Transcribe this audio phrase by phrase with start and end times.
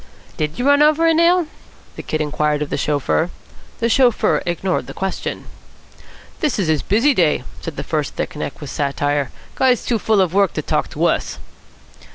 [0.35, 1.45] "Did you run over a nail?"
[1.95, 3.29] the Kid inquired of the chauffeur.
[3.79, 5.45] The chauffeur ignored the question.
[6.39, 9.29] "This is his busy day," said the first thick neck with satire.
[9.53, 11.37] "Guy's too full of work to talk to us."